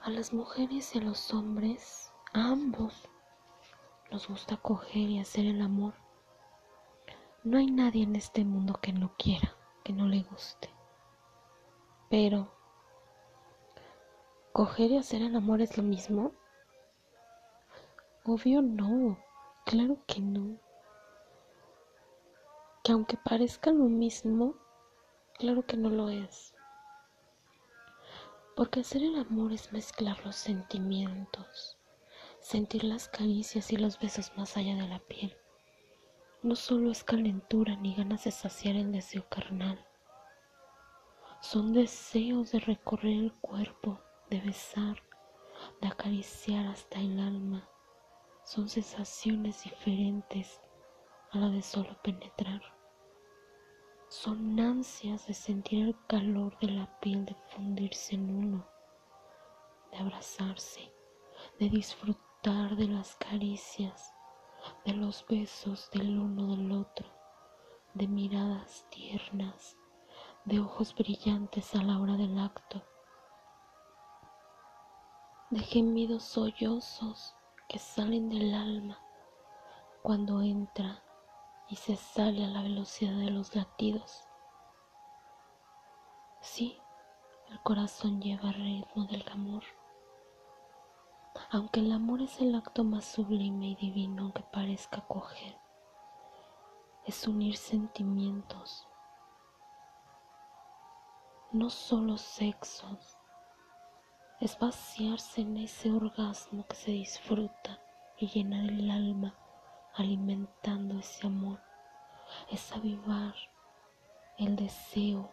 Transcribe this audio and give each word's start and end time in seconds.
A 0.00 0.10
las 0.10 0.32
mujeres 0.32 0.94
y 0.94 0.98
a 0.98 1.02
los 1.02 1.34
hombres, 1.34 2.12
a 2.32 2.52
ambos, 2.52 3.08
nos 4.10 4.28
gusta 4.28 4.56
coger 4.56 5.10
y 5.10 5.18
hacer 5.18 5.44
el 5.44 5.60
amor. 5.60 5.92
No 7.42 7.58
hay 7.58 7.66
nadie 7.66 8.04
en 8.04 8.14
este 8.14 8.44
mundo 8.44 8.78
que 8.80 8.92
no 8.92 9.12
quiera, 9.18 9.54
que 9.84 9.92
no 9.92 10.06
le 10.06 10.22
guste. 10.22 10.70
Pero, 12.08 12.48
¿coger 14.52 14.92
y 14.92 14.98
hacer 14.98 15.20
el 15.22 15.34
amor 15.34 15.60
es 15.60 15.76
lo 15.76 15.82
mismo? 15.82 16.32
Obvio 18.24 18.62
no, 18.62 19.18
claro 19.66 19.98
que 20.06 20.20
no. 20.20 20.58
Que 22.84 22.92
aunque 22.92 23.16
parezca 23.16 23.72
lo 23.72 23.84
mismo, 23.84 24.54
claro 25.38 25.66
que 25.66 25.76
no 25.76 25.90
lo 25.90 26.08
es. 26.08 26.54
Porque 28.58 28.80
hacer 28.80 29.04
el 29.04 29.14
amor 29.14 29.52
es 29.52 29.72
mezclar 29.72 30.18
los 30.26 30.34
sentimientos, 30.34 31.78
sentir 32.40 32.82
las 32.82 33.06
caricias 33.06 33.72
y 33.72 33.76
los 33.76 34.00
besos 34.00 34.32
más 34.36 34.56
allá 34.56 34.74
de 34.74 34.88
la 34.88 34.98
piel. 34.98 35.36
No 36.42 36.56
solo 36.56 36.90
es 36.90 37.04
calentura 37.04 37.76
ni 37.76 37.94
ganas 37.94 38.24
de 38.24 38.32
saciar 38.32 38.74
el 38.74 38.90
deseo 38.90 39.28
carnal. 39.28 39.86
Son 41.40 41.72
deseos 41.72 42.50
de 42.50 42.58
recorrer 42.58 43.12
el 43.12 43.32
cuerpo, 43.34 44.00
de 44.28 44.40
besar, 44.40 45.04
de 45.80 45.86
acariciar 45.86 46.66
hasta 46.66 46.98
el 46.98 47.20
alma. 47.20 47.70
Son 48.44 48.68
sensaciones 48.68 49.62
diferentes 49.62 50.60
a 51.30 51.38
la 51.38 51.48
de 51.50 51.62
solo 51.62 51.96
penetrar. 52.02 52.77
Son 54.22 54.58
ansias 54.58 55.28
de 55.28 55.32
sentir 55.32 55.86
el 55.86 55.96
calor 56.08 56.58
de 56.58 56.66
la 56.66 56.88
piel, 56.98 57.24
de 57.24 57.36
fundirse 57.54 58.16
en 58.16 58.28
uno, 58.28 58.66
de 59.92 59.98
abrazarse, 59.98 60.92
de 61.60 61.68
disfrutar 61.68 62.74
de 62.74 62.88
las 62.88 63.14
caricias, 63.14 64.12
de 64.84 64.94
los 64.94 65.24
besos 65.28 65.88
del 65.92 66.18
uno 66.18 66.56
del 66.56 66.72
otro, 66.72 67.06
de 67.94 68.08
miradas 68.08 68.84
tiernas, 68.90 69.76
de 70.44 70.58
ojos 70.58 70.96
brillantes 70.96 71.76
a 71.76 71.82
la 71.84 72.00
hora 72.00 72.16
del 72.16 72.40
acto, 72.40 72.82
de 75.50 75.60
gemidos 75.60 76.24
sollozos 76.24 77.36
que 77.68 77.78
salen 77.78 78.30
del 78.30 78.52
alma 78.52 78.98
cuando 80.02 80.42
entra 80.42 81.04
y 81.68 81.76
se 81.76 81.96
sale 81.96 82.44
a 82.44 82.48
la 82.48 82.62
velocidad 82.62 83.16
de 83.18 83.30
los 83.30 83.54
latidos. 83.54 84.24
Sí, 86.40 86.80
el 87.50 87.60
corazón 87.62 88.20
lleva 88.20 88.52
ritmo 88.52 89.04
del 89.04 89.24
amor. 89.28 89.62
Aunque 91.50 91.80
el 91.80 91.92
amor 91.92 92.22
es 92.22 92.40
el 92.40 92.54
acto 92.54 92.84
más 92.84 93.04
sublime 93.04 93.68
y 93.68 93.74
divino 93.76 94.32
que 94.32 94.42
parezca 94.42 95.06
coger, 95.06 95.56
es 97.04 97.26
unir 97.26 97.56
sentimientos, 97.56 98.86
no 101.52 101.70
solo 101.70 102.18
sexos, 102.18 103.16
es 104.40 104.58
vaciarse 104.58 105.42
en 105.42 105.58
ese 105.58 105.90
orgasmo 105.90 106.66
que 106.66 106.76
se 106.76 106.90
disfruta 106.90 107.80
y 108.18 108.28
llenar 108.28 108.64
el 108.64 108.90
alma 108.90 109.34
alimentando 109.98 110.98
ese 110.98 111.26
amor, 111.26 111.60
es 112.50 112.72
avivar 112.72 113.34
el 114.38 114.54
deseo 114.54 115.32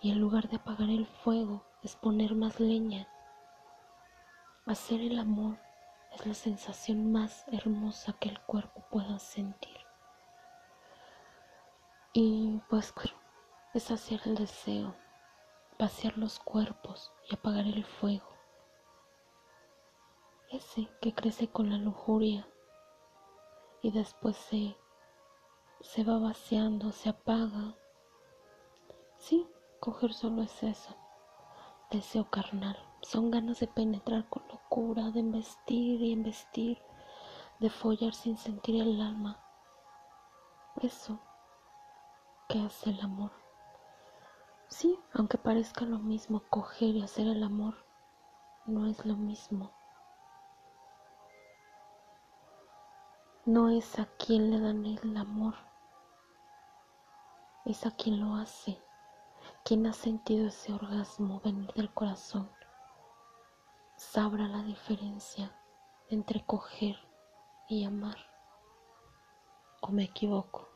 y 0.00 0.10
en 0.10 0.20
lugar 0.20 0.48
de 0.48 0.56
apagar 0.56 0.90
el 0.90 1.06
fuego 1.06 1.64
es 1.82 1.94
poner 1.94 2.34
más 2.34 2.58
leña. 2.58 3.08
Hacer 4.66 5.00
el 5.00 5.18
amor 5.18 5.58
es 6.12 6.26
la 6.26 6.34
sensación 6.34 7.12
más 7.12 7.44
hermosa 7.52 8.12
que 8.14 8.28
el 8.28 8.40
cuerpo 8.40 8.84
pueda 8.90 9.18
sentir. 9.18 9.76
Y 12.12 12.60
pues 12.68 12.92
es 13.74 13.82
saciar 13.84 14.20
el 14.24 14.34
deseo, 14.34 14.96
vaciar 15.78 16.18
los 16.18 16.40
cuerpos 16.40 17.12
y 17.30 17.34
apagar 17.34 17.66
el 17.66 17.84
fuego. 17.84 18.36
Ese 20.50 20.88
que 21.00 21.14
crece 21.14 21.48
con 21.48 21.70
la 21.70 21.76
lujuria 21.76 22.48
y 23.82 23.90
después 23.90 24.36
se, 24.36 24.76
se 25.80 26.04
va 26.04 26.18
vaciando, 26.18 26.92
se 26.92 27.08
apaga. 27.08 27.76
Sí, 29.16 29.46
coger 29.80 30.12
solo 30.12 30.42
es 30.42 30.62
eso, 30.62 30.96
deseo 31.90 32.28
carnal. 32.30 32.76
Son 33.02 33.30
ganas 33.30 33.60
de 33.60 33.68
penetrar 33.68 34.28
con 34.28 34.46
locura, 34.48 35.10
de 35.10 35.20
embestir 35.20 36.02
y 36.02 36.12
embestir, 36.12 36.78
de 37.60 37.70
follar 37.70 38.14
sin 38.14 38.36
sentir 38.36 38.80
el 38.82 39.00
alma. 39.00 39.40
Eso 40.82 41.20
que 42.48 42.58
hace 42.60 42.90
el 42.90 43.00
amor. 43.00 43.32
Sí, 44.68 44.98
aunque 45.12 45.38
parezca 45.38 45.84
lo 45.84 45.98
mismo, 45.98 46.42
coger 46.50 46.96
y 46.96 47.02
hacer 47.02 47.26
el 47.26 47.42
amor 47.42 47.88
no 48.68 48.86
es 48.86 49.04
lo 49.06 49.16
mismo. 49.16 49.77
No 53.48 53.70
es 53.70 53.98
a 53.98 54.04
quien 54.04 54.50
le 54.50 54.60
dan 54.60 54.84
el 54.84 55.16
amor, 55.16 55.54
es 57.64 57.86
a 57.86 57.90
quien 57.90 58.20
lo 58.20 58.34
hace, 58.34 58.78
quien 59.64 59.86
ha 59.86 59.94
sentido 59.94 60.48
ese 60.48 60.70
orgasmo 60.74 61.40
venir 61.42 61.72
del 61.72 61.90
corazón. 61.94 62.50
Sabrá 63.96 64.46
la 64.48 64.62
diferencia 64.64 65.50
entre 66.10 66.44
coger 66.44 66.98
y 67.70 67.84
amar. 67.84 68.18
¿O 69.80 69.88
me 69.92 70.04
equivoco? 70.04 70.68